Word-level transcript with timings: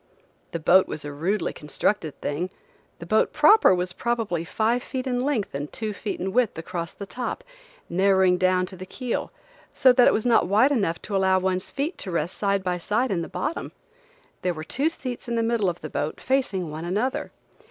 The 0.51 0.57
boat 0.59 0.87
was 0.87 1.05
a 1.05 1.11
rudely 1.13 1.53
constructed 1.53 2.19
thing. 2.21 2.49
The 2.97 3.05
boat 3.05 3.33
proper 3.33 3.75
was 3.75 3.93
probably 3.93 4.43
five 4.43 4.81
feet 4.81 5.05
in 5.05 5.19
length 5.19 5.53
and 5.53 5.71
two 5.71 5.93
feet 5.93 6.19
in 6.19 6.33
width 6.33 6.57
across 6.57 6.91
the 6.91 7.05
top, 7.05 7.43
narrowing 7.87 8.39
down 8.39 8.65
to 8.65 8.75
the 8.75 8.87
keel, 8.87 9.31
so 9.75 9.93
that 9.93 10.07
it 10.07 10.11
was 10.13 10.25
not 10.25 10.47
wide 10.47 10.71
enough 10.71 10.99
to 11.03 11.15
allow 11.15 11.37
one's 11.37 11.69
feet 11.69 11.99
to 11.99 12.09
rest 12.09 12.35
side 12.35 12.63
by 12.63 12.79
side 12.79 13.11
in 13.11 13.21
the 13.21 13.29
bottom. 13.29 13.73
There 14.41 14.55
were 14.55 14.63
two 14.63 14.89
seats 14.89 15.27
in 15.27 15.35
the 15.35 15.43
middle 15.43 15.69
of 15.69 15.81
the 15.81 15.87
boat 15.91 16.19
facing 16.19 16.71
one 16.71 16.83
another. 16.83 17.31